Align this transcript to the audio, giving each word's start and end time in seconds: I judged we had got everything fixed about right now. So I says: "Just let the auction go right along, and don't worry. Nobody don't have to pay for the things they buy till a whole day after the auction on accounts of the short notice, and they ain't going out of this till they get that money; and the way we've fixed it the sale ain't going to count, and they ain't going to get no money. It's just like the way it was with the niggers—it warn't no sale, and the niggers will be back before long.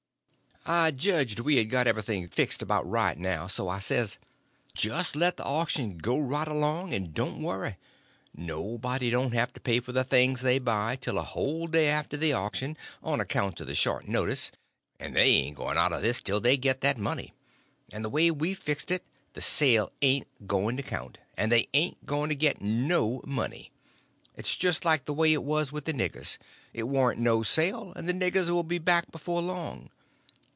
I 0.63 0.91
judged 0.91 1.39
we 1.39 1.57
had 1.57 1.71
got 1.71 1.87
everything 1.87 2.27
fixed 2.27 2.61
about 2.61 2.87
right 2.87 3.17
now. 3.17 3.47
So 3.47 3.67
I 3.67 3.79
says: 3.79 4.19
"Just 4.75 5.15
let 5.15 5.37
the 5.37 5.43
auction 5.43 5.97
go 5.97 6.19
right 6.19 6.47
along, 6.47 6.93
and 6.93 7.15
don't 7.15 7.41
worry. 7.41 7.77
Nobody 8.37 9.09
don't 9.09 9.31
have 9.33 9.51
to 9.53 9.59
pay 9.59 9.79
for 9.79 9.91
the 9.91 10.03
things 10.03 10.41
they 10.41 10.59
buy 10.59 10.97
till 10.97 11.17
a 11.17 11.23
whole 11.23 11.65
day 11.65 11.87
after 11.87 12.15
the 12.15 12.33
auction 12.33 12.77
on 13.01 13.19
accounts 13.19 13.59
of 13.61 13.65
the 13.65 13.73
short 13.73 14.07
notice, 14.07 14.51
and 14.99 15.15
they 15.15 15.23
ain't 15.29 15.55
going 15.57 15.79
out 15.79 15.93
of 15.93 16.03
this 16.03 16.19
till 16.19 16.39
they 16.39 16.57
get 16.57 16.81
that 16.81 16.99
money; 16.99 17.33
and 17.91 18.05
the 18.05 18.09
way 18.09 18.29
we've 18.29 18.59
fixed 18.59 18.91
it 18.91 19.01
the 19.33 19.41
sale 19.41 19.91
ain't 20.03 20.27
going 20.45 20.77
to 20.77 20.83
count, 20.83 21.17
and 21.35 21.51
they 21.51 21.67
ain't 21.73 22.05
going 22.05 22.29
to 22.29 22.35
get 22.35 22.61
no 22.61 23.19
money. 23.25 23.71
It's 24.35 24.55
just 24.55 24.85
like 24.85 25.05
the 25.05 25.13
way 25.13 25.33
it 25.33 25.43
was 25.43 25.71
with 25.71 25.85
the 25.85 25.93
niggers—it 25.93 26.83
warn't 26.83 27.19
no 27.19 27.41
sale, 27.41 27.93
and 27.95 28.07
the 28.07 28.13
niggers 28.13 28.51
will 28.51 28.61
be 28.63 28.77
back 28.77 29.09
before 29.11 29.41
long. 29.41 29.89